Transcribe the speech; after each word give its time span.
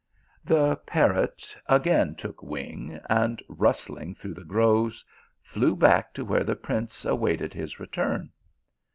The 0.43 0.77
parrot 0.87 1.55
again 1.67 2.15
took 2.15 2.41
wing, 2.41 2.99
and, 3.07 3.39
rustling 3.47 4.15
through 4.15 4.33
the 4.33 4.43
groves, 4.43 5.05
flew 5.43 5.75
back 5.75 6.11
to 6.15 6.25
where 6.25 6.43
the 6.43 6.55
prince 6.55 7.05
awaited 7.05 7.53
his 7.53 7.79
return. 7.79 8.31